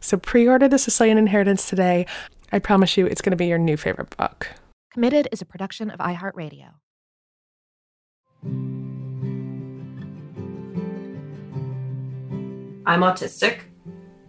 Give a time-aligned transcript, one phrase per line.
[0.00, 2.06] So pre order The Sicilian Inheritance today.
[2.52, 4.48] I promise you it's going to be your new favorite book.
[4.92, 6.74] Committed is a production of iHeartRadio.
[12.86, 13.60] I'm autistic.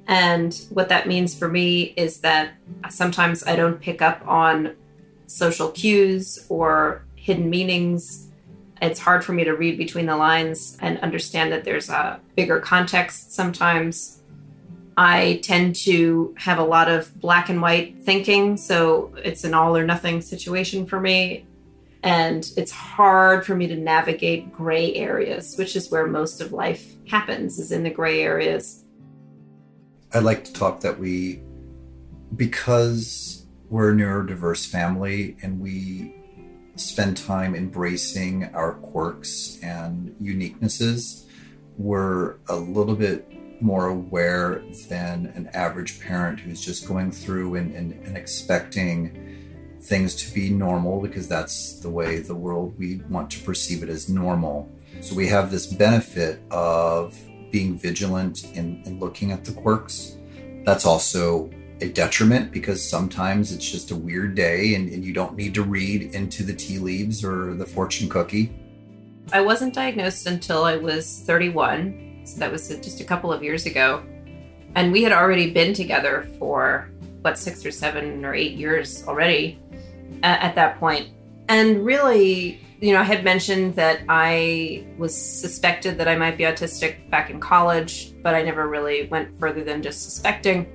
[0.06, 2.54] And what that means for me is that
[2.90, 4.76] sometimes I don't pick up on
[5.28, 8.28] social cues or hidden meanings.
[8.82, 12.60] It's hard for me to read between the lines and understand that there's a bigger
[12.60, 14.19] context sometimes.
[15.02, 19.78] I tend to have a lot of black and white thinking, so it's an all
[19.78, 21.46] or nothing situation for me.
[22.04, 26.86] And it's hard for me to navigate gray areas, which is where most of life
[27.08, 28.84] happens, is in the gray areas.
[30.14, 31.44] I'd like to talk that we,
[32.36, 36.14] because we're a neurodiverse family and we
[36.76, 41.24] spend time embracing our quirks and uniquenesses,
[41.78, 43.26] we're a little bit
[43.62, 49.38] more aware than an average parent who's just going through and, and, and, expecting
[49.82, 53.90] things to be normal because that's the way the world we want to perceive it
[53.90, 54.70] as normal.
[55.02, 57.18] So we have this benefit of
[57.52, 60.18] being vigilant in looking at the quirks.
[60.66, 61.50] That's also
[61.82, 65.64] a detriment because sometimes it's just a weird day and, and you don't need to
[65.64, 68.54] read into the tea leaves or the fortune cookie.
[69.32, 73.66] I wasn't diagnosed until I was 31 so that was just a couple of years
[73.66, 74.04] ago.
[74.76, 76.90] And we had already been together for
[77.22, 79.60] what, six or seven or eight years already
[80.24, 81.10] at, at that point.
[81.48, 86.44] And really, you know, I had mentioned that I was suspected that I might be
[86.44, 90.68] autistic back in college, but I never really went further than just suspecting.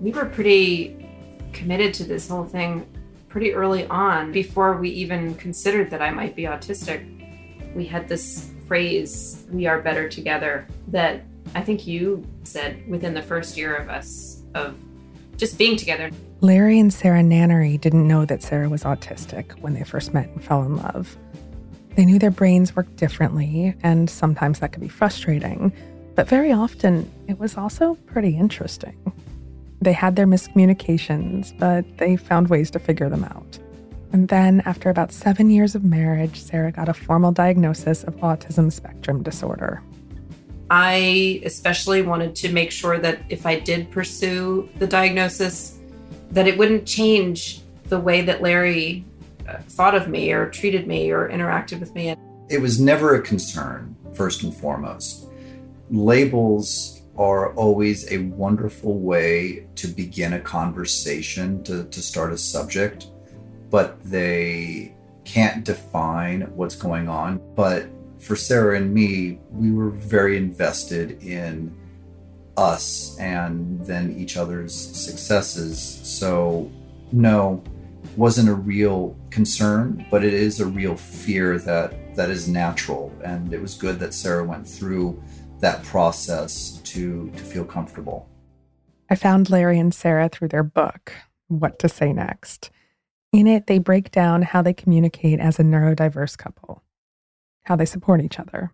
[0.00, 1.08] We were pretty
[1.52, 2.86] committed to this whole thing
[3.28, 7.06] pretty early on before we even considered that I might be autistic.
[7.74, 11.24] We had this phrase, we are better together, that
[11.54, 14.76] I think you said within the first year of us of
[15.36, 16.10] just being together.
[16.40, 20.42] Larry and Sarah Nannery didn't know that Sarah was autistic when they first met and
[20.42, 21.16] fell in love.
[21.94, 25.72] They knew their brains worked differently, and sometimes that could be frustrating,
[26.14, 28.96] but very often it was also pretty interesting.
[29.80, 33.58] They had their miscommunications, but they found ways to figure them out.
[34.12, 38.70] And then, after about seven years of marriage, Sarah got a formal diagnosis of autism
[38.70, 39.82] spectrum disorder.
[40.70, 45.78] I especially wanted to make sure that if I did pursue the diagnosis,
[46.30, 49.04] that it wouldn't change the way that Larry
[49.48, 52.14] uh, thought of me or treated me or interacted with me.
[52.50, 55.26] It was never a concern, first and foremost.
[55.90, 63.06] Labels are always a wonderful way to begin a conversation, to, to start a subject
[63.72, 64.94] but they
[65.24, 67.40] can't define what's going on.
[67.54, 67.86] But
[68.18, 71.74] for Sarah and me, we were very invested in
[72.58, 75.80] us and then each other's successes.
[75.80, 76.70] So,
[77.12, 77.64] no,
[78.16, 83.10] wasn't a real concern, but it is a real fear that that is natural.
[83.24, 85.20] And it was good that Sarah went through
[85.60, 88.28] that process to to feel comfortable.
[89.08, 91.14] I found Larry and Sarah through their book,
[91.48, 92.70] What to Say Next.
[93.32, 96.82] In it, they break down how they communicate as a neurodiverse couple,
[97.64, 98.72] how they support each other.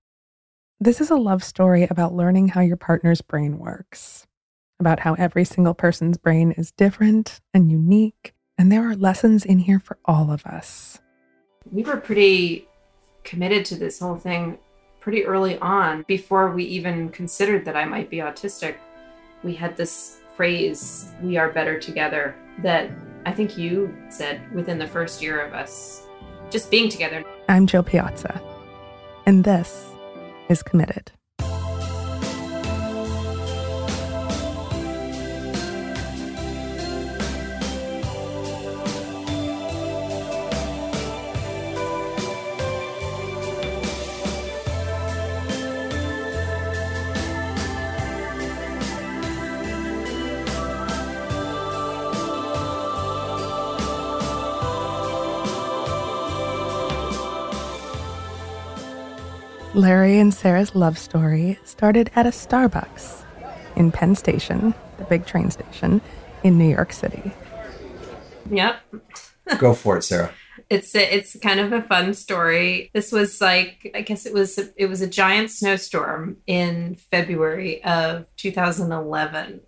[0.81, 4.27] This is a love story about learning how your partner's brain works,
[4.81, 9.61] about how every single person's brain is different and unique, and there are lessons in
[9.61, 10.99] here for all of us.
[11.71, 12.67] We were pretty
[13.23, 14.59] committed to this whole thing
[14.99, 18.75] pretty early on before we even considered that I might be autistic.
[19.45, 22.91] We had this phrase, we are better together, that
[23.29, 26.07] I think you said within the first year of us
[26.49, 27.23] just being together.
[27.51, 28.41] I'm Jo Piazza,
[29.27, 29.85] and this
[30.49, 31.13] is Committed.
[59.79, 63.25] Larry and Sarah's love story started at a Starbucks
[63.77, 66.01] in Penn Station, the big train station
[66.43, 67.33] in New York City.
[68.51, 68.81] Yep.
[69.59, 70.33] Go for it, Sarah.
[70.69, 72.91] It's a, it's kind of a fun story.
[72.93, 78.27] This was like I guess it was it was a giant snowstorm in February of
[78.37, 79.61] 2011.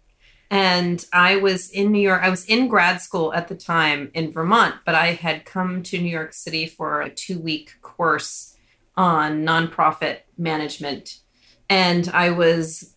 [0.51, 2.21] And I was in New York.
[2.25, 6.01] I was in grad school at the time in Vermont, but I had come to
[6.01, 8.50] New York City for a 2-week course
[9.01, 11.21] on nonprofit management.
[11.71, 12.95] And I was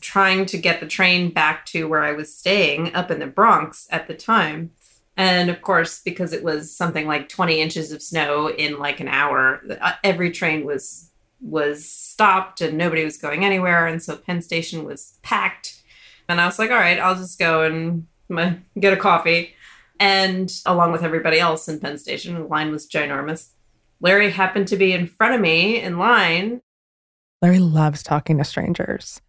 [0.00, 3.88] trying to get the train back to where I was staying up in the Bronx
[3.90, 4.70] at the time.
[5.16, 9.08] And of course, because it was something like 20 inches of snow in like an
[9.08, 11.10] hour, uh, every train was
[11.42, 13.86] was stopped and nobody was going anywhere.
[13.86, 15.82] And so Penn Station was packed.
[16.28, 18.06] And I was like, all right, I'll just go and
[18.78, 19.54] get a coffee.
[19.98, 23.48] And along with everybody else in Penn Station, the line was ginormous.
[24.00, 26.62] Larry happened to be in front of me in line.
[27.42, 29.20] Larry loves talking to strangers.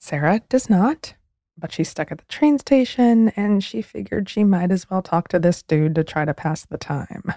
[0.00, 1.14] Sarah does not
[1.60, 5.28] but she's stuck at the train station and she figured she might as well talk
[5.28, 7.32] to this dude to try to pass the time.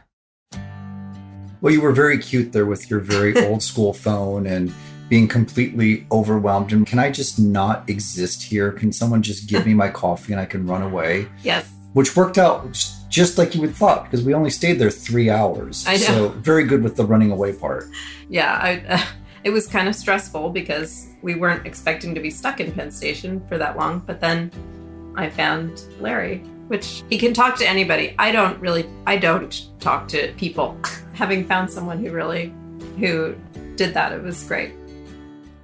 [1.61, 4.73] Well, you were very cute there with your very old school phone and
[5.09, 6.71] being completely overwhelmed.
[6.71, 8.71] And can I just not exist here?
[8.71, 11.27] Can someone just give me my coffee and I can run away?
[11.43, 11.69] Yes.
[11.93, 12.63] Which worked out
[13.13, 15.85] just like you would thought because we only stayed there three hours.
[15.87, 15.99] I know.
[15.99, 17.85] So very good with the running away part.
[18.27, 19.05] Yeah, I, uh,
[19.43, 23.39] it was kind of stressful because we weren't expecting to be stuck in Penn Station
[23.47, 23.99] for that long.
[23.99, 24.49] But then
[25.15, 26.39] I found Larry,
[26.69, 28.15] which he can talk to anybody.
[28.17, 30.75] I don't really, I don't talk to people.
[31.13, 32.51] Having found someone who really,
[32.97, 33.35] who
[33.75, 34.73] did that, it was great.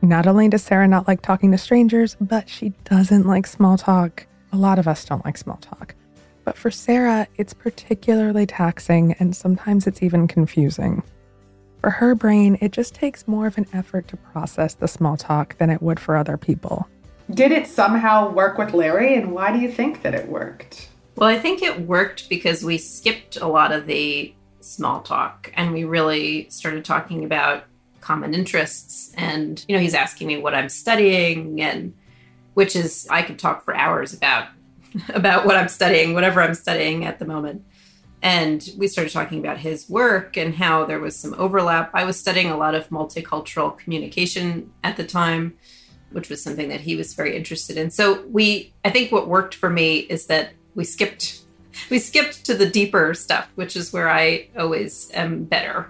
[0.03, 4.27] Not only does Sarah not like talking to strangers, but she doesn't like small talk.
[4.53, 5.95] A lot of us don't like small talk.
[6.49, 11.03] But for Sarah, it's particularly taxing and sometimes it's even confusing.
[11.79, 15.55] For her brain, it just takes more of an effort to process the small talk
[15.59, 16.87] than it would for other people.
[17.29, 20.89] Did it somehow work with Larry, and why do you think that it worked?
[21.17, 25.71] Well, I think it worked because we skipped a lot of the small talk and
[25.71, 27.65] we really started talking about
[28.01, 29.13] common interests.
[29.15, 31.93] And, you know, he's asking me what I'm studying, and
[32.55, 34.47] which is, I could talk for hours about.
[35.13, 37.63] about what I'm studying, whatever I'm studying at the moment
[38.21, 41.89] and we started talking about his work and how there was some overlap.
[41.94, 45.57] I was studying a lot of multicultural communication at the time,
[46.12, 47.91] which was something that he was very interested in.
[47.91, 51.42] So we I think what worked for me is that we skipped
[51.89, 55.89] we skipped to the deeper stuff, which is where I always am better.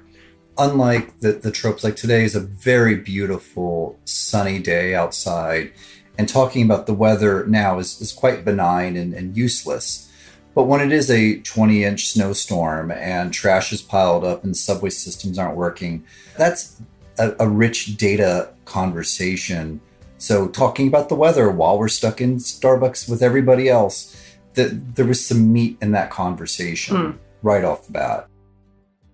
[0.58, 5.72] Unlike the, the tropes, like today is a very beautiful sunny day outside,
[6.20, 10.10] and talking about the weather now is, is quite benign and, and useless
[10.56, 14.90] but when it is a 20 inch snowstorm and trash is piled up and subway
[14.90, 16.04] systems aren't working,
[16.38, 16.82] that's
[17.18, 19.80] a, a rich data conversation.
[20.18, 24.22] So, talking about the weather while we're stuck in Starbucks with everybody else,
[24.56, 27.18] that there was some meat in that conversation mm.
[27.42, 28.28] right off the bat.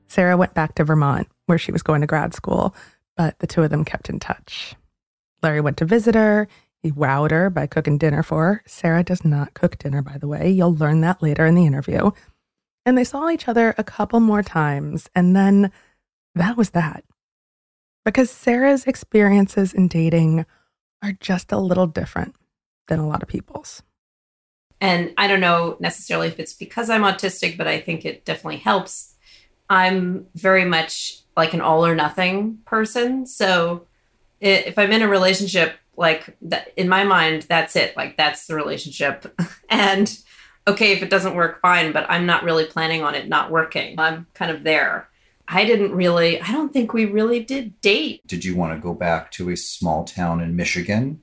[0.08, 2.74] Sarah went back to Vermont, where she was going to grad school,
[3.18, 4.74] but the two of them kept in touch.
[5.44, 6.48] Larry went to visit her.
[6.86, 8.64] He wowed her by cooking dinner for her.
[8.68, 10.52] Sarah does not cook dinner, by the way.
[10.52, 12.12] You'll learn that later in the interview.
[12.86, 15.72] And they saw each other a couple more times, and then
[16.36, 17.04] that was that.
[18.06, 20.46] Because Sarah's experiences in dating
[21.02, 22.36] are just a little different
[22.88, 23.82] than a lot of people's.
[24.80, 28.58] And I don't know necessarily if it's because I'm autistic, but I think it definitely
[28.58, 29.16] helps.
[29.72, 33.26] I'm very much like an all or nothing person.
[33.26, 33.88] So
[34.40, 37.96] if I'm in a relationship, like that, in my mind that's it.
[37.96, 39.34] Like that's the relationship.
[39.70, 40.16] And
[40.68, 44.00] okay if it doesn't work fine but i'm not really planning on it not working.
[44.00, 45.10] I'm kind of there.
[45.48, 48.22] I didn't really i don't think we really did date.
[48.26, 51.22] Did you want to go back to a small town in michigan?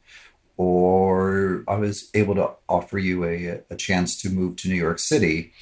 [0.57, 4.99] Or i was able to offer you a, a chance to move to new york
[4.99, 5.53] city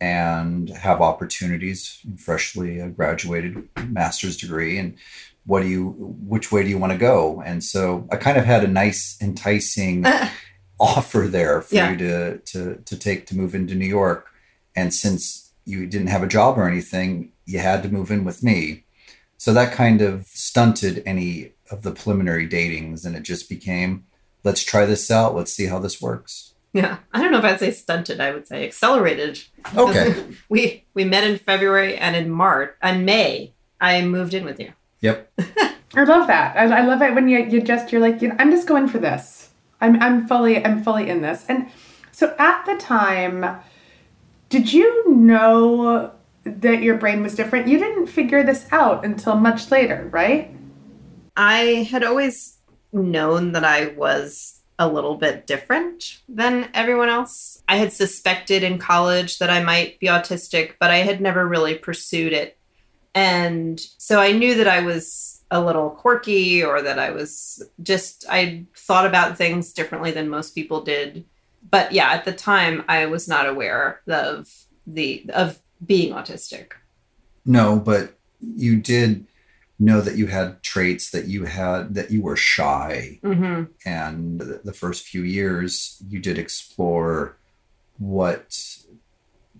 [0.00, 4.96] and have opportunities freshly uh, graduated master's degree and
[5.44, 7.42] what do you which way do you want to go?
[7.44, 10.04] And so i kind of had a nice enticing
[10.80, 11.90] offer there for yeah.
[11.90, 14.28] you to to to take to move into new york.
[14.74, 18.42] And since you didn't have a job or anything you had to move in with
[18.42, 18.84] me.
[19.36, 24.06] So that kind of stunted any of the preliminary datings and it just became
[24.44, 25.34] let's try this out.
[25.34, 26.54] Let's see how this works.
[26.72, 26.98] Yeah.
[27.12, 28.20] I don't know if i'd say stunted.
[28.20, 29.42] I would say accelerated.
[29.76, 30.24] Okay.
[30.48, 34.72] We we met in february and in march and may i moved in with you
[35.02, 35.32] Yep.
[35.94, 36.56] I love that.
[36.56, 38.88] I, I, love it when you you just you're like, you know, I'm just going
[38.88, 39.50] for this.
[39.80, 41.44] I'm I'm fully I'm fully in this.
[41.48, 41.68] And
[42.12, 43.60] so at the time,
[44.48, 46.12] did you know
[46.44, 47.68] that your brain was different?
[47.68, 50.54] You didn't figure this out until much later, right?
[51.36, 52.58] I had always
[52.92, 57.62] known that I was a little bit different than everyone else.
[57.68, 61.74] I had suspected in college that I might be autistic, but I had never really
[61.74, 62.58] pursued it.
[63.14, 68.24] And so I knew that I was a little quirky or that I was just,
[68.28, 71.24] I thought about things differently than most people did.
[71.70, 74.48] But yeah, at the time, I was not aware of
[74.86, 76.72] the, of being autistic.
[77.44, 79.26] No, but you did
[79.78, 83.64] know that you had traits that you had that you were shy Mm-hmm.
[83.84, 87.36] and the the first few years you did explore
[87.98, 88.76] what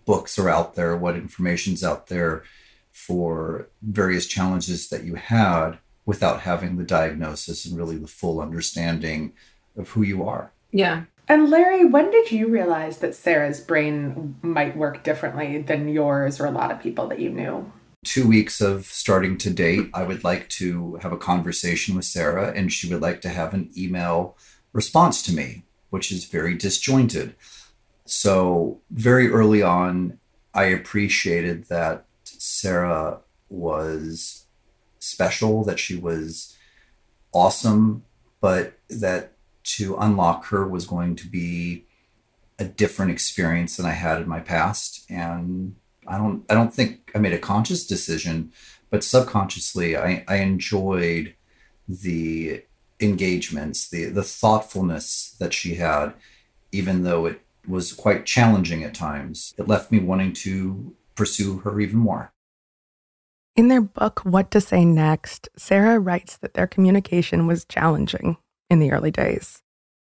[0.04, 2.44] books are out there what information's out there
[2.92, 9.32] for various challenges that you had without having the diagnosis and really the full understanding
[9.76, 11.04] of who you are Yeah.
[11.28, 16.46] And Larry, when did you realize that Sarah's brain might work differently than yours or
[16.46, 17.72] a lot of people that you knew?
[18.04, 22.52] two weeks of starting to date, I would like to have a conversation with Sarah,
[22.54, 24.36] and she would like to have an email
[24.72, 27.34] response to me, which is very disjointed.
[28.04, 30.18] So, very early on,
[30.52, 34.46] I appreciated that Sarah was
[34.98, 36.56] special, that she was
[37.32, 38.04] awesome,
[38.40, 39.32] but that
[39.64, 41.84] to unlock her was going to be
[42.58, 45.04] a different experience than I had in my past.
[45.10, 45.76] And
[46.06, 48.52] I don't I don't think I made a conscious decision,
[48.90, 51.34] but subconsciously I, I enjoyed
[51.88, 52.64] the
[53.00, 56.14] engagements, the the thoughtfulness that she had,
[56.70, 59.54] even though it was quite challenging at times.
[59.56, 62.32] It left me wanting to pursue her even more.
[63.54, 68.38] In their book, What to Say Next, Sarah writes that their communication was challenging
[68.70, 69.62] in the early days.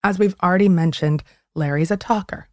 [0.03, 1.23] As we've already mentioned,
[1.55, 2.49] Larry's a talker,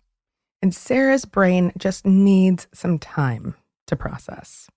[0.63, 3.57] and Sarah's brain just needs some time
[3.89, 4.69] to process.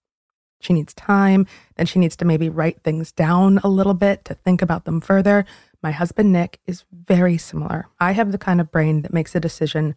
[0.61, 4.33] She needs time, then she needs to maybe write things down a little bit to
[4.33, 5.45] think about them further.
[5.81, 7.87] My husband, Nick, is very similar.
[7.99, 9.95] I have the kind of brain that makes a decision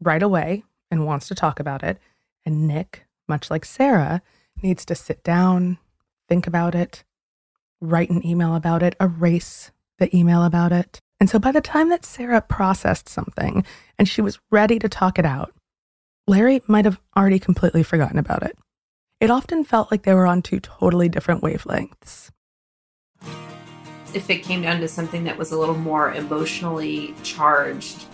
[0.00, 1.98] right away and wants to talk about it.
[2.44, 4.20] And Nick, much like Sarah,
[4.62, 5.78] needs to sit down,
[6.28, 7.02] think about it,
[7.80, 11.00] write an email about it, erase the email about it.
[11.18, 13.64] And so by the time that Sarah processed something
[13.98, 15.54] and she was ready to talk it out,
[16.26, 18.58] Larry might have already completely forgotten about it.
[19.18, 22.28] It often felt like they were on two totally different wavelengths.
[24.14, 28.04] if it came down to something that was a little more emotionally charged,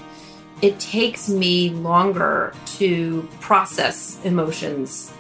[0.61, 5.13] it takes me longer to process emotions.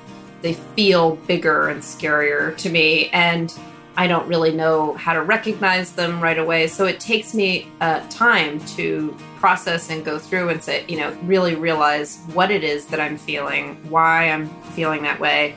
[0.43, 3.57] They feel bigger and scarier to me, and
[3.97, 6.69] I don't really know how to recognize them right away.
[6.69, 11.17] So it takes me uh, time to process and go through and say, you know,
[11.23, 15.57] really realize what it is that I'm feeling, why I'm feeling that way,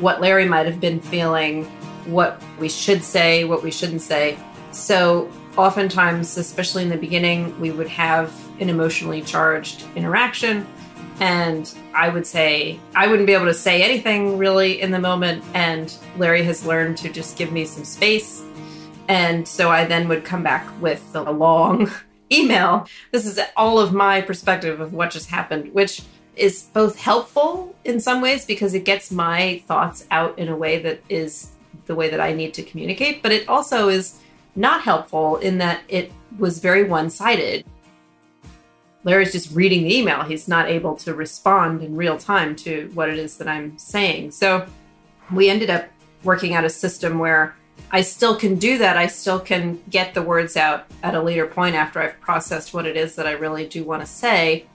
[0.00, 1.64] what Larry might have been feeling,
[2.06, 4.38] what we should say, what we shouldn't say.
[4.72, 10.66] So, oftentimes, especially in the beginning, we would have an emotionally charged interaction.
[11.20, 15.44] And I would say, I wouldn't be able to say anything really in the moment.
[15.54, 18.42] And Larry has learned to just give me some space.
[19.08, 21.90] And so I then would come back with a long
[22.32, 22.88] email.
[23.12, 26.02] This is all of my perspective of what just happened, which
[26.36, 30.82] is both helpful in some ways because it gets my thoughts out in a way
[30.82, 31.52] that is
[31.86, 34.20] the way that I need to communicate, but it also is
[34.56, 37.64] not helpful in that it was very one sided.
[39.04, 40.22] Larry's just reading the email.
[40.22, 44.32] He's not able to respond in real time to what it is that I'm saying.
[44.32, 44.66] So
[45.32, 45.86] we ended up
[46.22, 47.54] working out a system where
[47.90, 48.96] I still can do that.
[48.96, 52.86] I still can get the words out at a later point after I've processed what
[52.86, 54.66] it is that I really do want to say.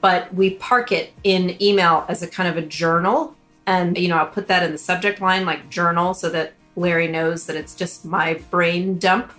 [0.00, 3.34] But we park it in email as a kind of a journal.
[3.66, 7.08] And, you know, I'll put that in the subject line like journal so that Larry
[7.08, 9.32] knows that it's just my brain dump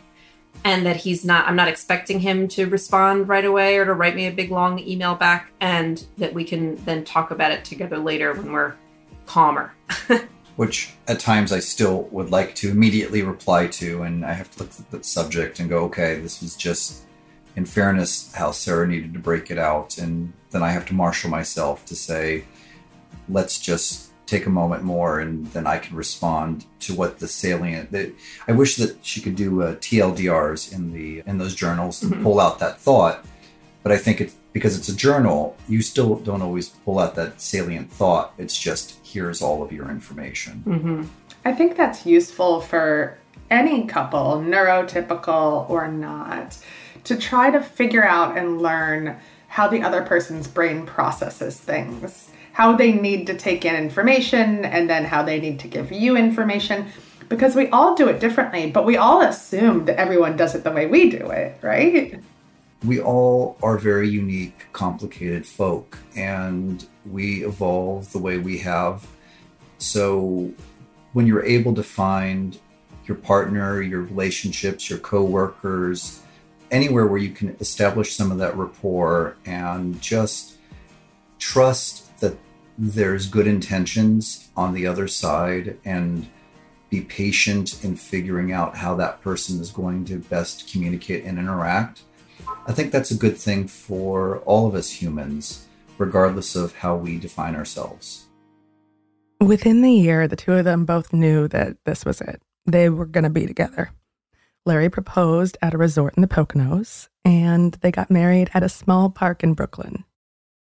[0.67, 4.17] and that he's not, I'm not expecting him to respond right away or to write
[4.17, 5.53] me a big long email back.
[5.62, 8.75] And that we can then talk about it together later when we're
[9.25, 9.74] calmer.
[10.57, 14.63] which at times I still would like to immediately reply to, and I have to
[14.63, 17.05] look at the subject and go, okay, this was just,
[17.55, 21.29] in fairness, how Sarah needed to break it out, and then I have to marshal
[21.29, 22.43] myself to say,
[23.29, 27.91] let's just take a moment more, and then I can respond to what the salient.
[27.91, 28.13] That
[28.48, 32.24] I wish that she could do uh, TLDRs in the in those journals and Mhm.
[32.24, 33.25] pull out that thought,
[33.84, 37.39] but I think it's because it's a journal, you still don't always pull out that
[37.41, 38.34] salient thought.
[38.38, 40.63] It's just here's all of your information.
[40.67, 41.03] mm-hmm.
[41.46, 43.17] I think that's useful for
[43.50, 46.57] any couple, neurotypical or not,
[47.05, 49.15] to try to figure out and learn
[49.48, 54.89] how the other person's brain processes things, how they need to take in information, and
[54.89, 56.87] then how they need to give you information.
[57.29, 60.71] because we all do it differently, but we all assume that everyone does it the
[60.71, 62.19] way we do it, right?
[62.85, 69.05] We all are very unique, complicated folk, and we evolve the way we have.
[69.77, 70.51] So
[71.13, 72.57] when you're able to find
[73.05, 76.21] your partner, your relationships, your coworkers,
[76.71, 80.57] anywhere where you can establish some of that rapport and just
[81.39, 82.06] trust
[82.77, 86.27] there's good intentions on the other side and
[86.89, 92.01] be patient in figuring out how that person is going to best communicate and interact.
[92.65, 95.67] I think that's a good thing for all of us humans,
[95.98, 98.27] regardless of how we define ourselves.
[99.41, 102.41] Within the year, the two of them both knew that this was it.
[102.65, 103.91] They were going to be together.
[104.65, 109.10] Larry proposed at a resort in the Poconos, and they got married at a small
[109.10, 110.03] park in Brooklyn.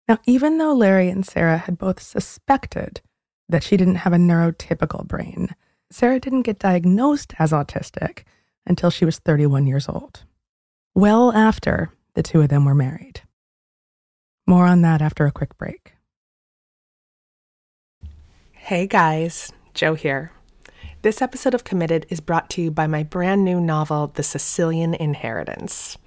[0.07, 3.01] Now, even though Larry and Sarah had both suspected
[3.47, 5.55] that she didn't have a neurotypical brain,
[5.89, 8.23] Sarah didn't get diagnosed as autistic
[8.65, 10.23] until she was 31 years old,
[10.95, 13.21] well after the two of them were married.
[14.45, 15.93] More on that after a quick break.
[18.51, 20.31] Hey guys, Jo here.
[21.01, 24.93] This episode of Committed is brought to you by my brand new novel, The Sicilian
[24.93, 25.97] Inheritance.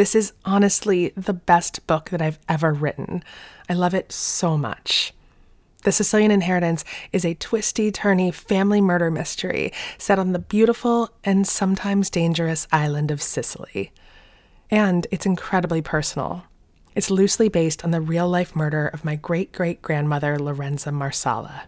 [0.00, 3.22] This is honestly the best book that I've ever written.
[3.68, 5.12] I love it so much.
[5.84, 11.46] The Sicilian Inheritance is a twisty, turny family murder mystery set on the beautiful and
[11.46, 13.92] sometimes dangerous island of Sicily.
[14.70, 16.44] And it's incredibly personal.
[16.94, 21.64] It's loosely based on the real life murder of my great great grandmother, Lorenza Marsala.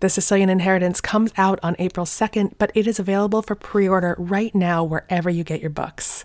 [0.00, 4.16] The Sicilian Inheritance comes out on April 2nd, but it is available for pre order
[4.18, 6.24] right now wherever you get your books.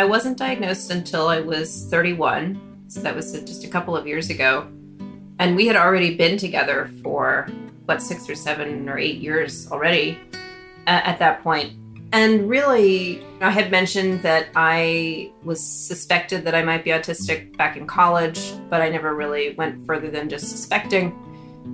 [0.00, 2.86] I wasn't diagnosed until I was 31.
[2.88, 4.66] So that was just a couple of years ago.
[5.38, 7.46] And we had already been together for,
[7.84, 10.18] what, six or seven or eight years already
[10.86, 11.74] uh, at that point.
[12.14, 17.76] And really, I had mentioned that I was suspected that I might be autistic back
[17.76, 21.12] in college, but I never really went further than just suspecting.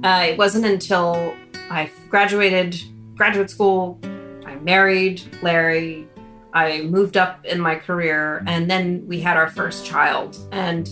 [0.03, 1.33] Uh, it wasn't until
[1.71, 2.77] I graduated
[3.15, 4.01] graduate school,
[4.45, 6.09] I married Larry,
[6.57, 8.49] I moved up in my career, mm-hmm.
[8.49, 10.39] and then we had our first child.
[10.53, 10.89] And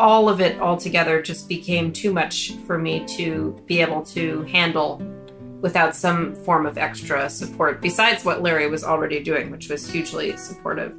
[0.00, 5.00] all of it altogether just became too much for me to be able to handle
[5.60, 10.36] without some form of extra support besides what Larry was already doing, which was hugely
[10.36, 10.98] supportive.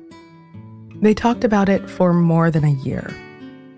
[1.01, 3.13] They talked about it for more than a year.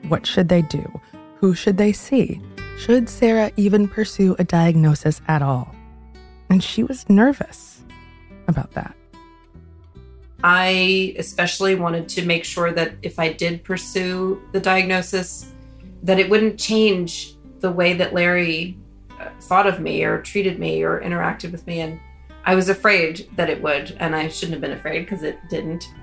[0.10, 1.02] What should they do?
[1.38, 2.40] Who should they see?
[2.78, 5.74] Should Sarah even pursue a diagnosis at all?
[6.52, 7.82] And she was nervous
[8.48, 8.96] about that.
[10.44, 15.54] I especially wanted to make sure that if I did pursue the diagnosis,
[16.04, 18.78] that it wouldn't change the way that Larry
[19.20, 21.82] uh, thought of me or treated me or interacted with me.
[21.82, 22.00] And
[22.46, 25.94] I was afraid that it would, and I shouldn't have been afraid because it didn't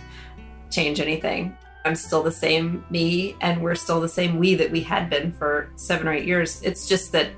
[0.70, 1.56] change anything.
[1.86, 5.32] I'm still the same me, and we're still the same we that we had been
[5.32, 6.60] for seven or eight years.
[6.62, 7.30] It's just that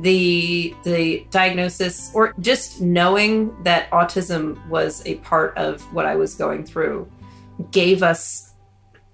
[0.00, 6.34] the the diagnosis or just knowing that autism was a part of what I was
[6.34, 7.10] going through
[7.70, 8.52] gave us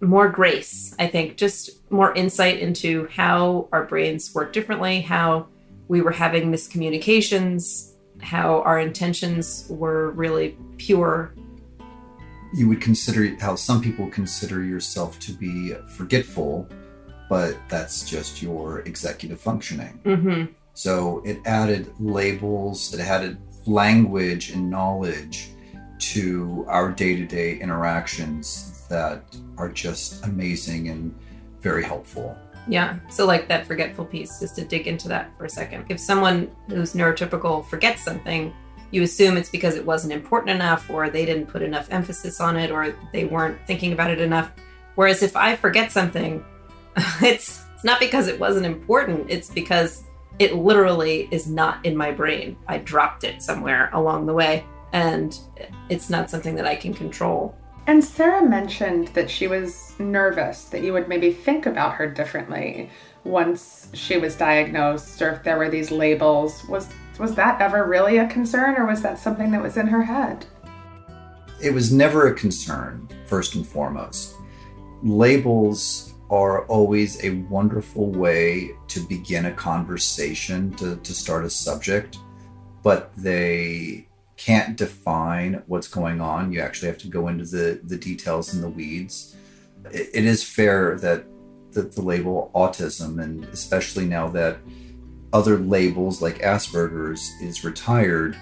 [0.00, 5.48] more grace I think just more insight into how our brains work differently how
[5.88, 11.34] we were having miscommunications how our intentions were really pure
[12.54, 16.66] you would consider how some people consider yourself to be forgetful
[17.28, 20.52] but that's just your executive functioning mm-hmm.
[20.80, 25.50] So it added labels, it added language and knowledge
[25.98, 29.22] to our day to day interactions that
[29.58, 31.14] are just amazing and
[31.60, 32.34] very helpful.
[32.66, 32.98] Yeah.
[33.10, 35.84] So, like that forgetful piece, just to dig into that for a second.
[35.90, 38.50] If someone who's neurotypical forgets something,
[38.90, 42.56] you assume it's because it wasn't important enough, or they didn't put enough emphasis on
[42.56, 44.50] it, or they weren't thinking about it enough.
[44.94, 46.42] Whereas if I forget something,
[47.20, 49.26] it's it's not because it wasn't important.
[49.28, 50.04] It's because
[50.40, 52.57] it literally is not in my brain.
[52.66, 55.38] I dropped it somewhere along the way, and
[55.88, 57.55] it's not something that I can control.
[57.87, 62.88] And Sarah mentioned that she was nervous, that you would maybe think about her differently
[63.22, 66.64] once she was diagnosed, or if there were these labels.
[66.68, 70.03] Was Was that ever really a concern, or was that something that was in her
[70.03, 70.46] head?
[71.62, 74.37] It was never a concern, first and foremost.
[75.03, 82.18] Labels are always a wonderful way to begin a conversation, to, to start a subject,
[82.82, 86.52] but they can't define what's going on.
[86.52, 89.36] You actually have to go into the, the details and the weeds.
[89.90, 91.26] it, it is fair that
[91.72, 94.58] the, the label autism, and especially now that
[95.32, 98.36] other labels like Asperger's is retired,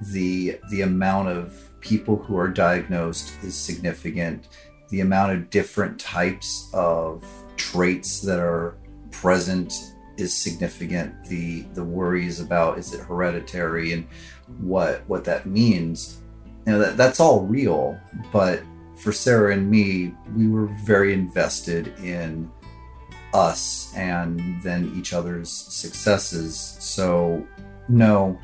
[0.00, 4.48] the the amount of people who are diagnosed is significant.
[4.88, 7.24] The amount of different types of
[7.56, 8.78] traits that are
[9.10, 11.24] present is significant.
[11.26, 14.06] The the worries about is it hereditary and
[14.60, 16.20] what what that means.
[16.66, 17.98] You know that that's all real,
[18.32, 18.62] but
[18.96, 22.50] for Sarah and me, we were very invested in
[23.32, 26.76] us and then each other's successes.
[26.80, 27.46] So,
[27.88, 28.38] no,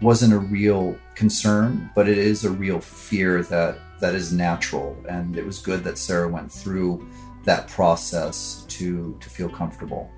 [0.00, 4.96] wasn't a real concern, but it is a real fear that that is natural.
[5.08, 7.06] And it was good that Sarah went through
[7.44, 10.10] that process to to feel comfortable.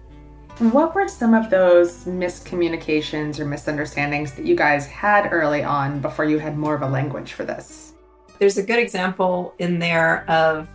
[0.58, 6.24] What were some of those miscommunications or misunderstandings that you guys had early on before
[6.24, 7.92] you had more of a language for this?
[8.40, 10.68] There's a good example in there of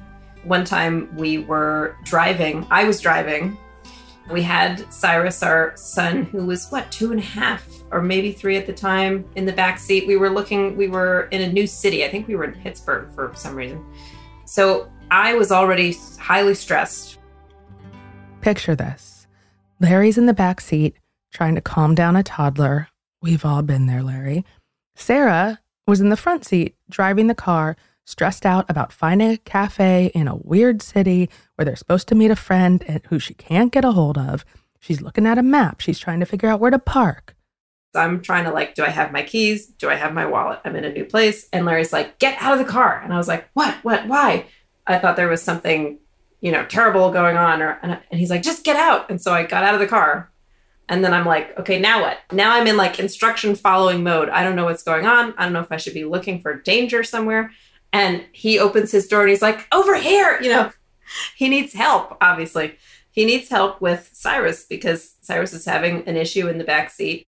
[0.44, 3.58] one time we were driving, I was driving.
[4.32, 8.58] We had Cyrus, our son, who was what, two and a half or maybe three
[8.58, 10.08] at the time, in the back seat.
[10.08, 12.04] We were looking, we were in a new city.
[12.04, 13.86] I think we were in Pittsburgh for some reason.
[14.46, 17.20] So I was already highly stressed.
[18.42, 19.28] Picture this
[19.80, 20.96] Larry's in the back seat
[21.32, 22.90] trying to calm down a toddler.
[23.22, 24.44] We've all been there, Larry.
[24.96, 27.76] Sarah was in the front seat driving the car
[28.06, 32.32] stressed out about finding a cafe in a weird city where they're supposed to meet
[32.32, 34.44] a friend and who she can't get a hold of.
[34.80, 35.80] She's looking at a map.
[35.80, 37.33] She's trying to figure out where to park.
[37.96, 39.68] I'm trying to like, do I have my keys?
[39.68, 40.60] Do I have my wallet?
[40.66, 41.48] I'm in a new place.
[41.54, 43.02] And Larry's like, get out of the car.
[43.04, 43.76] And I was like, what?
[43.84, 44.08] What?
[44.08, 44.46] Why?
[44.88, 46.00] I thought there was something,
[46.42, 47.62] you know, terrible going on.
[47.62, 49.10] Or and, and he's like, just get out.
[49.10, 50.32] And so I got out of the car.
[50.90, 52.20] And then I'm like, okay, now what?
[52.32, 54.30] Now I'm in like instruction following mode.
[54.30, 55.34] I don't know what's going on.
[55.38, 57.52] I don't know if I should be looking for danger somewhere.
[57.94, 60.72] And he opens his door and he's like, over here, you know,
[61.36, 62.78] he needs help, obviously.
[63.12, 67.28] He needs help with Cyrus because Cyrus is having an issue in the back seat.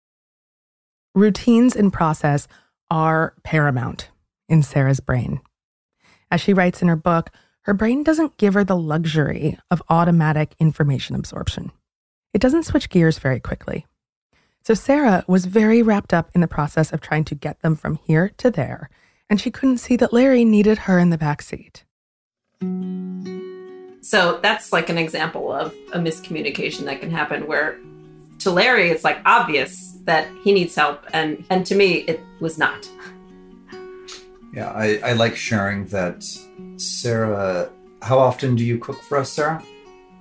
[1.15, 2.47] Routines and process
[2.89, 4.09] are paramount
[4.47, 5.41] in Sarah's brain.
[6.31, 7.29] As she writes in her book,
[7.61, 11.71] her brain doesn't give her the luxury of automatic information absorption.
[12.33, 13.85] It doesn't switch gears very quickly.
[14.63, 17.99] So Sarah was very wrapped up in the process of trying to get them from
[18.05, 18.89] here to there
[19.29, 21.85] and she couldn't see that Larry needed her in the back seat.
[24.01, 27.77] So that's like an example of a miscommunication that can happen where
[28.39, 32.57] to Larry it's like obvious that he needs help and and to me it was
[32.57, 32.89] not.
[34.53, 36.23] Yeah, I, I like sharing that
[36.77, 37.69] Sarah
[38.01, 39.63] how often do you cook for us, Sarah?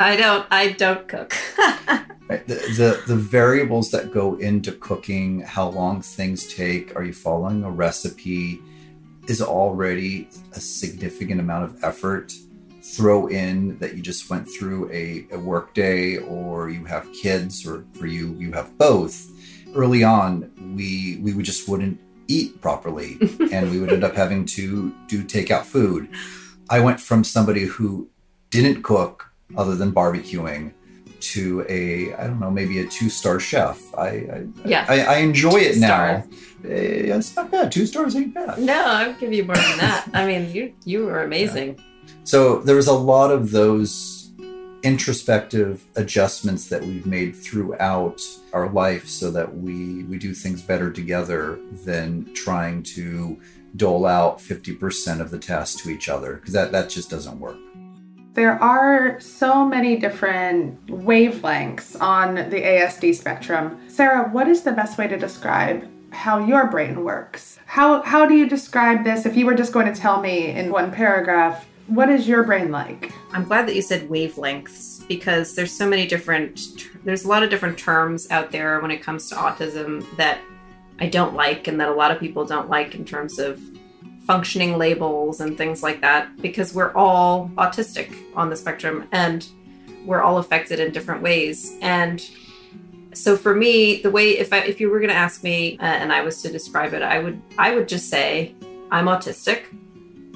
[0.01, 1.35] I don't I don't cook.
[1.59, 2.47] right.
[2.47, 7.65] the, the the variables that go into cooking, how long things take, are you following
[7.65, 8.63] a recipe?
[9.29, 12.33] is already a significant amount of effort.
[12.83, 17.67] Throw in that you just went through a, a work day or you have kids
[17.67, 19.31] or for you you have both.
[19.75, 23.19] Early on, we we would just wouldn't eat properly
[23.53, 26.09] and we would end up having to do takeout food.
[26.71, 28.09] I went from somebody who
[28.51, 30.73] didn't cook other than barbecuing
[31.21, 33.81] to a I don't know maybe a two star chef.
[33.97, 34.87] I I, yeah.
[34.89, 36.25] I, I enjoy it now.
[36.65, 37.73] Eh, it's not bad.
[37.73, 38.59] Two stars ain't bad.
[38.59, 40.09] No, I'll give you more than that.
[40.13, 41.77] I mean, you you were amazing.
[41.77, 42.15] Yeah.
[42.25, 44.18] So there was a lot of those
[44.89, 48.23] introspective adjustments that we've made throughout
[48.55, 53.39] our life so that we we do things better together than trying to
[53.77, 57.59] dole out 50% of the task to each other because that that just doesn't work
[58.33, 63.81] there are so many different wavelengths on the ASD spectrum.
[63.89, 67.59] Sarah, what is the best way to describe how your brain works?
[67.67, 70.71] How how do you describe this if you were just going to tell me in
[70.71, 73.13] one paragraph what is your brain like?
[73.33, 76.61] I'm glad that you said wavelengths because there's so many different
[77.05, 80.39] there's a lot of different terms out there when it comes to autism that
[81.01, 83.61] I don't like and that a lot of people don't like in terms of
[84.27, 89.49] functioning labels and things like that because we're all autistic on the spectrum and
[90.05, 92.29] we're all affected in different ways and
[93.15, 95.85] so for me the way if I, if you were going to ask me uh,
[95.85, 98.55] and I was to describe it I would I would just say
[98.91, 99.65] I'm autistic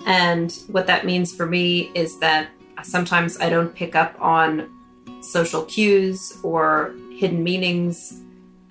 [0.06, 2.48] and what that means for me is that
[2.82, 4.68] sometimes I don't pick up on
[5.22, 8.22] social cues or hidden meanings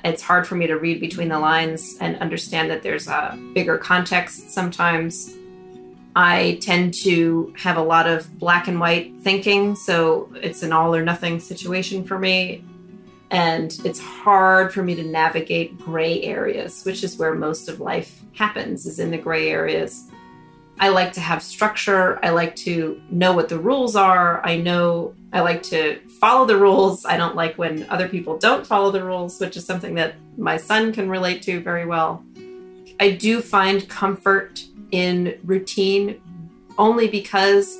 [0.04, 3.78] It's hard for me to read between the lines and understand that there's a bigger
[3.78, 5.36] context sometimes.
[6.16, 10.96] I tend to have a lot of black and white thinking, so it's an all
[10.96, 12.66] or nothing situation for me.
[13.30, 18.22] And it's hard for me to navigate gray areas, which is where most of life
[18.34, 20.11] happens, is in the gray areas.
[20.82, 22.20] I like to have structure.
[22.26, 24.44] I like to know what the rules are.
[24.44, 27.06] I know I like to follow the rules.
[27.06, 30.58] I don't like when other people don't follow the rules, which is something that my
[30.58, 32.26] son can relate to very well.
[33.00, 36.20] I do find comfort in routine
[36.80, 37.78] only because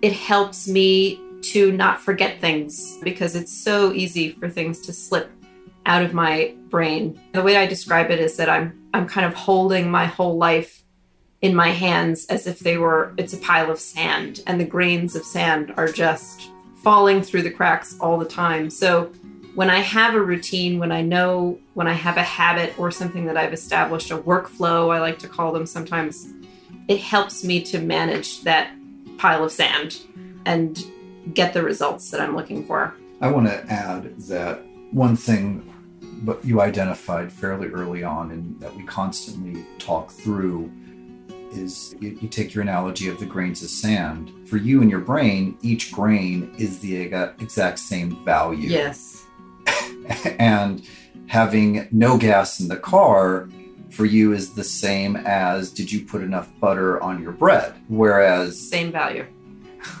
[0.00, 5.28] it helps me to not forget things because it's so easy for things to slip
[5.86, 7.20] out of my brain.
[7.32, 10.83] The way I describe it is that I'm I'm kind of holding my whole life
[11.44, 15.14] in my hands as if they were it's a pile of sand and the grains
[15.14, 18.70] of sand are just falling through the cracks all the time.
[18.70, 19.12] So
[19.54, 23.26] when I have a routine, when I know, when I have a habit or something
[23.26, 26.26] that I've established, a workflow, I like to call them sometimes,
[26.88, 28.74] it helps me to manage that
[29.18, 29.98] pile of sand
[30.46, 30.82] and
[31.34, 32.94] get the results that I'm looking for.
[33.20, 35.70] I want to add that one thing
[36.22, 40.70] but you identified fairly early on and that we constantly talk through
[41.54, 44.32] is you, you, take your analogy of the grains of sand.
[44.48, 48.68] For you and your brain, each grain is the exact same value.
[48.68, 49.24] Yes.
[50.38, 50.86] and
[51.26, 53.48] having no gas in the car
[53.90, 57.74] for you is the same as did you put enough butter on your bread?
[57.88, 59.24] Whereas same value.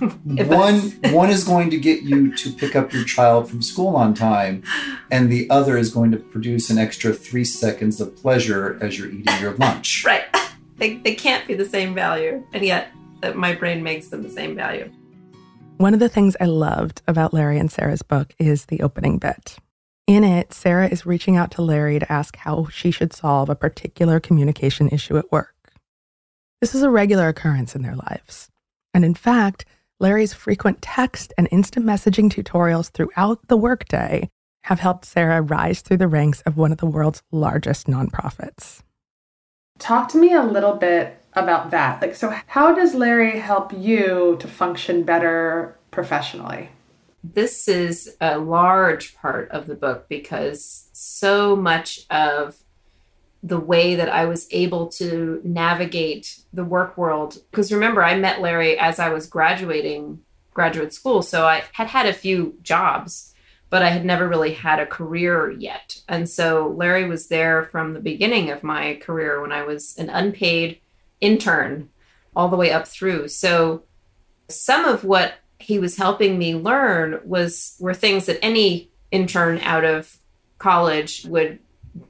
[0.00, 0.80] one
[1.12, 4.62] one is going to get you to pick up your child from school on time
[5.10, 9.08] and the other is going to produce an extra 3 seconds of pleasure as you're
[9.08, 10.04] eating your lunch.
[10.04, 10.24] right.
[10.76, 12.88] They, they can't be the same value, and yet
[13.20, 14.90] that my brain makes them the same value.
[15.78, 19.56] One of the things I loved about Larry and Sarah's book is the opening bit.
[20.06, 23.54] In it, Sarah is reaching out to Larry to ask how she should solve a
[23.54, 25.54] particular communication issue at work.
[26.60, 28.50] This is a regular occurrence in their lives.
[28.92, 29.64] And in fact,
[30.00, 34.28] Larry's frequent text and instant messaging tutorials throughout the workday
[34.64, 38.82] have helped Sarah rise through the ranks of one of the world's largest nonprofits.
[39.78, 42.00] Talk to me a little bit about that.
[42.00, 46.70] Like, so how does Larry help you to function better professionally?
[47.22, 52.56] This is a large part of the book because so much of
[53.42, 57.38] the way that I was able to navigate the work world.
[57.50, 60.20] Because remember, I met Larry as I was graduating
[60.54, 61.20] graduate school.
[61.20, 63.33] So I had had a few jobs
[63.74, 66.00] but I had never really had a career yet.
[66.08, 70.08] And so Larry was there from the beginning of my career when I was an
[70.10, 70.78] unpaid
[71.20, 71.88] intern
[72.36, 73.26] all the way up through.
[73.26, 73.82] So
[74.48, 79.84] some of what he was helping me learn was were things that any intern out
[79.84, 80.18] of
[80.58, 81.58] college would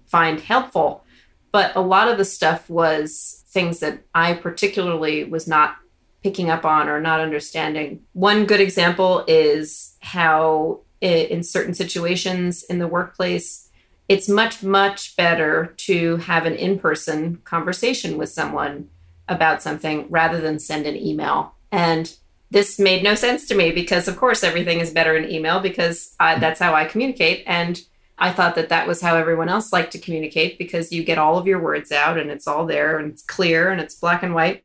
[0.04, 1.02] find helpful.
[1.50, 5.76] But a lot of the stuff was things that I particularly was not
[6.22, 8.02] picking up on or not understanding.
[8.12, 13.68] One good example is how in certain situations in the workplace,
[14.08, 18.88] it's much, much better to have an in person conversation with someone
[19.28, 21.54] about something rather than send an email.
[21.72, 22.14] And
[22.50, 26.14] this made no sense to me because, of course, everything is better in email because
[26.20, 27.42] I, that's how I communicate.
[27.46, 27.80] And
[28.18, 31.36] I thought that that was how everyone else liked to communicate because you get all
[31.36, 34.34] of your words out and it's all there and it's clear and it's black and
[34.34, 34.64] white.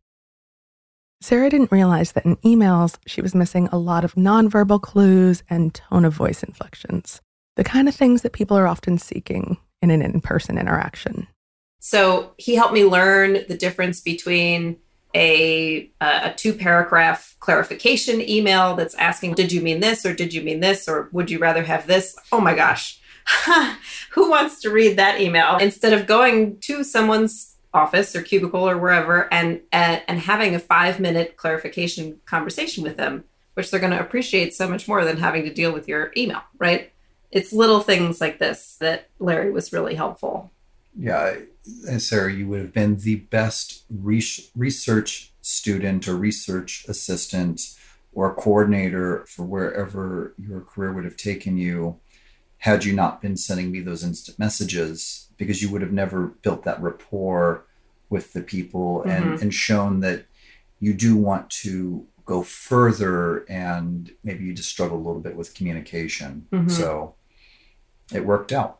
[1.22, 5.74] Sarah didn't realize that in emails, she was missing a lot of nonverbal clues and
[5.74, 7.22] tone of voice inflections,
[7.58, 11.28] the kind of things that people are often seeking in an in person interaction.
[11.80, 14.78] So he helped me learn the difference between
[15.16, 20.42] a, a two paragraph clarification email that's asking, Did you mean this or did you
[20.42, 22.16] mean this or would you rather have this?
[22.32, 23.00] Oh my gosh.
[24.12, 25.58] Who wants to read that email?
[25.58, 30.60] Instead of going to someone's office or cubicle or wherever and and, and having a
[30.60, 35.18] five minute clarification conversation with them which they're going to appreciate so much more than
[35.18, 36.92] having to deal with your email right?
[37.32, 40.52] It's little things like this that larry was really helpful.
[40.98, 41.36] Yeah
[41.88, 47.76] and sarah you would have been the best research student or research assistant
[48.14, 52.00] or coordinator for wherever your career would have taken you
[52.60, 56.64] had you not been sending me those instant messages because you would have never built
[56.64, 57.66] that rapport
[58.10, 59.42] with the people and, mm-hmm.
[59.42, 60.26] and shown that
[60.80, 65.54] you do want to go further and maybe you just struggle a little bit with
[65.54, 66.48] communication.
[66.52, 66.70] Mm-hmm.
[66.70, 67.16] So
[68.14, 68.80] it worked out.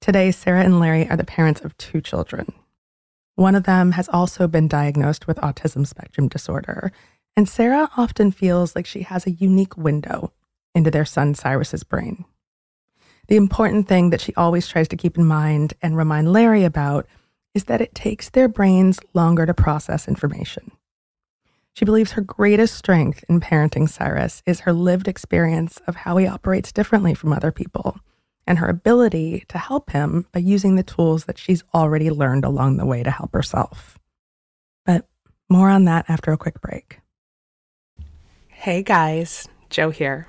[0.00, 2.52] Today, Sarah and Larry are the parents of two children.
[3.36, 6.92] One of them has also been diagnosed with autism spectrum disorder,
[7.36, 10.32] and Sarah often feels like she has a unique window
[10.74, 12.24] into their son Cyrus's brain.
[13.28, 17.06] The important thing that she always tries to keep in mind and remind Larry about
[17.54, 20.70] is that it takes their brains longer to process information.
[21.72, 26.26] She believes her greatest strength in parenting Cyrus is her lived experience of how he
[26.26, 27.98] operates differently from other people
[28.46, 32.76] and her ability to help him by using the tools that she's already learned along
[32.76, 33.98] the way to help herself.
[34.84, 35.08] But
[35.48, 37.00] more on that after a quick break.
[38.48, 40.28] Hey guys, Jo here.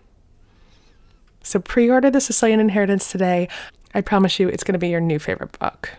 [1.43, 3.47] So pre order The Sicilian Inheritance today.
[3.93, 5.89] I promise you it's going to be your new favorite book.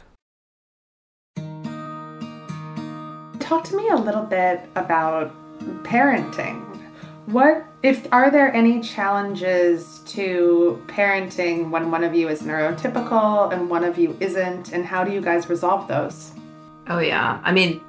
[3.39, 5.33] Talk to me a little bit about
[5.85, 6.69] parenting.
[7.27, 13.71] What if are there any challenges to parenting when one of you is neurotypical and
[13.71, 16.33] one of you isn't and how do you guys resolve those?
[16.89, 17.41] Oh yeah.
[17.45, 17.81] I mean,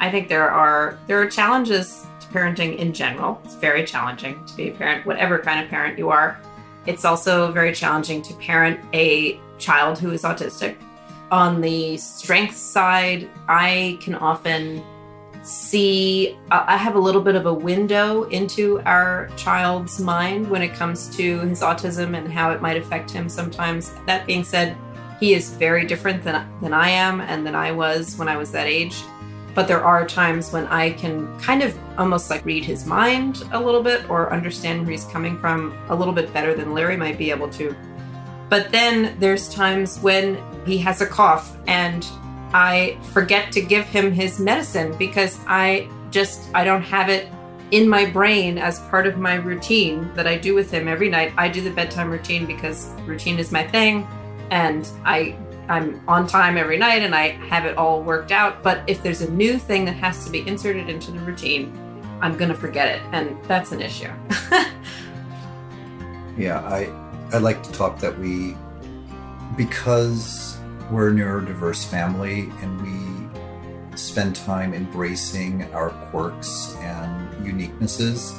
[0.00, 3.40] I think there are there are challenges to parenting in general.
[3.44, 6.38] It's very challenging to be a parent, whatever kind of parent you are.
[6.86, 10.76] It's also very challenging to parent a child who is autistic.
[11.30, 14.84] On the strength side, I can often
[15.42, 20.72] see I have a little bit of a window into our child's mind when it
[20.72, 23.92] comes to his autism and how it might affect him sometimes.
[24.06, 24.76] That being said,
[25.20, 28.50] he is very different than than I am and than I was when I was
[28.52, 29.02] that age.
[29.54, 33.60] But there are times when I can kind of almost like read his mind a
[33.60, 37.18] little bit or understand where he's coming from a little bit better than Larry might
[37.18, 37.74] be able to.
[38.48, 42.06] But then there's times when he has a cough and
[42.52, 47.28] I forget to give him his medicine because I just I don't have it
[47.70, 51.32] in my brain as part of my routine that I do with him every night.
[51.36, 54.06] I do the bedtime routine because routine is my thing
[54.50, 55.36] and I
[55.68, 58.62] I'm on time every night and I have it all worked out.
[58.62, 61.72] But if there's a new thing that has to be inserted into the routine,
[62.20, 64.10] I'm gonna forget it, and that's an issue.
[66.38, 66.90] yeah, I
[67.32, 68.56] I like to talk that we
[69.56, 70.58] because
[70.90, 78.36] we're a neurodiverse family and we spend time embracing our quirks and uniquenesses.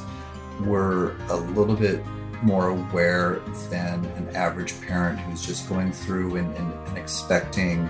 [0.60, 2.02] We're a little bit
[2.42, 7.88] more aware than an average parent who's just going through and, and, and expecting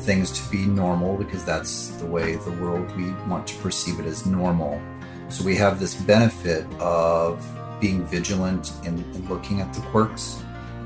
[0.00, 4.06] things to be normal because that's the way the world we want to perceive it
[4.06, 4.80] as normal.
[5.28, 7.44] So we have this benefit of
[7.80, 10.42] being vigilant in looking at the quirks.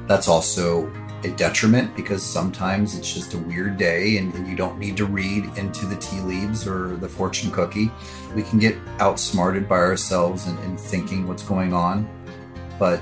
[0.07, 0.91] That's also
[1.25, 5.07] a detriment because sometimes it's just a weird day and, and, you don't need to
[5.07, 7.91] read into the tea leaves or the fortune cookie.
[8.35, 12.09] We can get outsmarted by ourselves and, and thinking what's going on.
[12.79, 13.01] But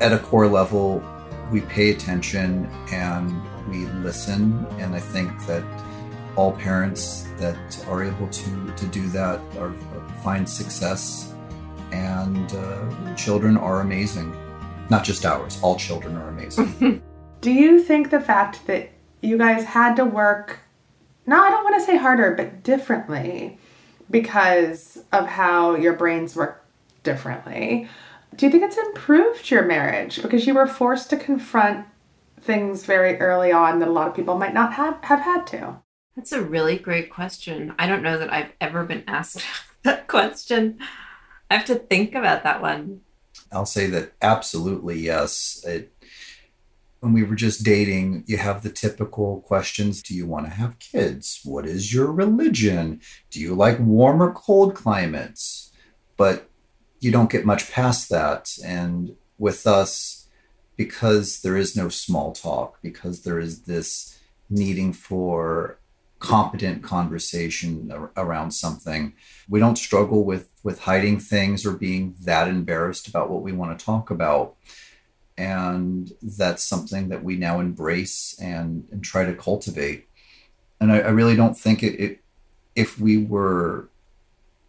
[0.00, 1.02] at a core level,
[1.50, 4.66] we pay attention and we listen.
[4.78, 5.64] And I think that
[6.36, 9.72] all parents that are able to, to do that are,
[10.22, 11.34] find success.
[11.90, 14.36] And uh, children are amazing.
[14.90, 17.02] Not just ours, all children are amazing.
[17.40, 18.90] Do you think the fact that
[19.20, 20.60] you guys had to work,
[21.26, 23.58] no, I don't want to say harder, but differently
[24.10, 26.64] because of how your brains work
[27.02, 27.88] differently,
[28.38, 31.84] do you think it's improved your marriage because you were forced to confront
[32.40, 35.76] things very early on that a lot of people might not have, have had to?
[36.14, 37.74] That's a really great question.
[37.80, 39.44] I don't know that I've ever been asked
[39.82, 40.78] that question.
[41.50, 43.00] I have to think about that one.
[43.50, 45.64] I'll say that absolutely yes.
[45.66, 45.92] It
[47.00, 50.78] when we were just dating, you have the typical questions Do you want to have
[50.78, 51.40] kids?
[51.44, 53.00] What is your religion?
[53.30, 55.72] Do you like warm or cold climates?
[56.16, 56.47] But
[57.00, 58.50] you don't get much past that.
[58.64, 60.28] And with us,
[60.76, 64.18] because there is no small talk, because there is this
[64.50, 65.78] needing for
[66.18, 69.12] competent conversation around something,
[69.48, 73.78] we don't struggle with, with hiding things or being that embarrassed about what we want
[73.78, 74.56] to talk about
[75.36, 80.08] and that's something that we now embrace and, and try to cultivate
[80.80, 82.20] and I, I really don't think it, it
[82.74, 83.88] if we were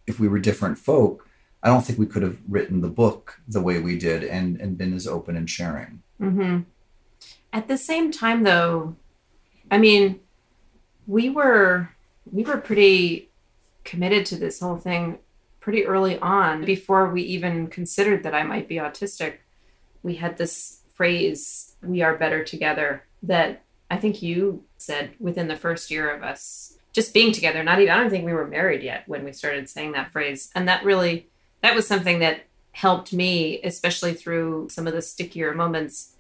[0.07, 1.27] if we were different folk
[1.63, 4.77] i don't think we could have written the book the way we did and and
[4.77, 6.61] been as open and sharing Mm-hmm.
[7.53, 8.95] At the same time, though,
[9.71, 10.19] I mean,
[11.07, 11.89] we were
[12.31, 13.29] we were pretty
[13.83, 15.19] committed to this whole thing
[15.59, 16.63] pretty early on.
[16.63, 19.37] Before we even considered that I might be autistic,
[20.03, 25.55] we had this phrase "We are better together." That I think you said within the
[25.55, 27.63] first year of us just being together.
[27.63, 30.51] Not even I don't think we were married yet when we started saying that phrase,
[30.53, 31.27] and that really
[31.61, 32.41] that was something that
[32.71, 36.15] helped me, especially through some of the stickier moments,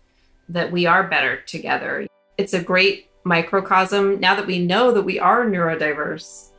[0.49, 2.07] that we are better together.
[2.37, 4.19] It's a great microcosm.
[4.19, 6.49] Now that we know that we are neurodiverse,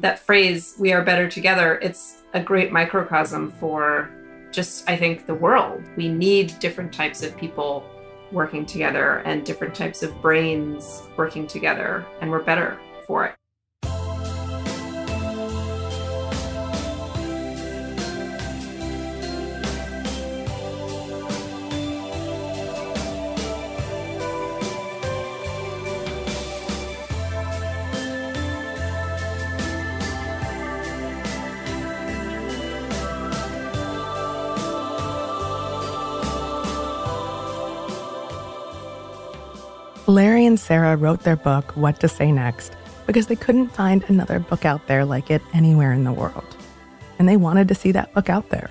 [0.00, 4.10] that phrase, we are better together, it's a great microcosm for
[4.52, 5.82] just, I think, the world.
[5.96, 7.84] We need different types of people
[8.32, 13.34] working together and different types of brains working together, and we're better for it.
[40.66, 42.74] Sarah wrote their book, What to Say Next,
[43.06, 46.56] because they couldn't find another book out there like it anywhere in the world.
[47.20, 48.68] And they wanted to see that book out there.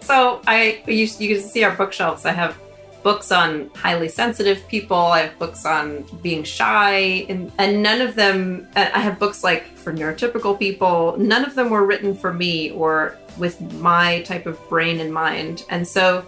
[0.00, 2.24] So I, you, you can see our bookshelves.
[2.24, 2.56] I have
[3.02, 4.96] books on highly sensitive people.
[4.96, 8.68] I have books on being shy, and, and none of them.
[8.76, 11.16] I have books like for neurotypical people.
[11.18, 15.64] None of them were written for me or with my type of brain in mind.
[15.68, 16.24] And so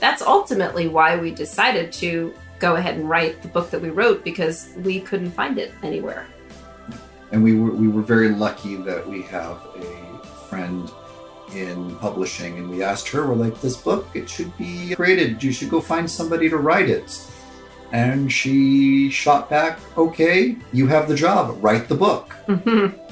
[0.00, 2.34] that's ultimately why we decided to
[2.64, 4.56] go ahead and write the book that we wrote because
[4.88, 6.22] we couldn't find it anywhere.
[7.32, 9.90] and we were we were very lucky that we have a
[10.48, 10.82] friend
[11.64, 15.52] in publishing and we asked her we're like this book it should be created you
[15.56, 17.08] should go find somebody to write it
[17.92, 19.72] and she shot back
[20.04, 22.86] okay you have the job write the book Mhm.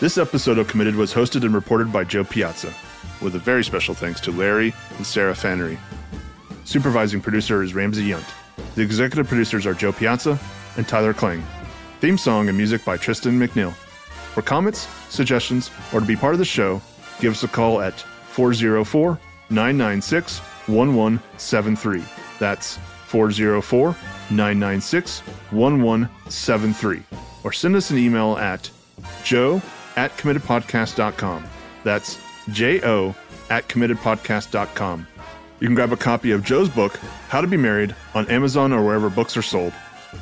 [0.00, 2.72] This episode of Committed was hosted and reported by Jo Piazza,
[3.20, 5.78] with a very special thanks to Larry and Sarah Nannery.
[6.64, 8.24] Supervising producer is Ramsey Yunt.
[8.76, 10.40] The executive producers are Jo Piazza
[10.78, 11.44] and Tyler Klang.
[12.00, 13.74] Theme song and music by Tristan McNeil.
[14.32, 16.80] For comments, suggestions, or to be part of the show,
[17.20, 19.20] give us a call at 404
[19.50, 22.02] 996 1173.
[22.38, 22.78] That's
[23.08, 23.94] 404
[24.30, 25.20] 996
[25.50, 27.02] 1173.
[27.44, 28.70] Or send us an email at
[29.24, 29.60] jo
[29.96, 31.44] at committedpodcast.com.
[31.84, 32.18] That's
[32.50, 33.14] J O
[33.48, 35.06] at committedpodcast.com.
[35.60, 36.96] You can grab a copy of Jo's book,
[37.28, 39.74] How to Be Married, on Amazon or wherever books are sold.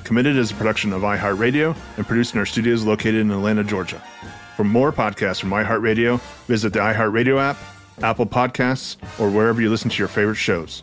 [0.05, 4.03] Committed is a production of iHeartRadio and produced in our studios located in Atlanta, Georgia.
[4.57, 7.57] For more podcasts from iHeartRadio, visit the iHeartRadio app,
[8.03, 10.83] Apple Podcasts, or wherever you listen to your favorite shows.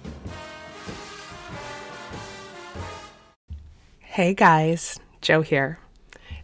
[4.00, 5.78] Hey guys, Joe here.